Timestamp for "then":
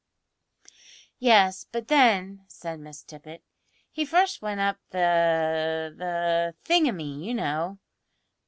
1.87-2.45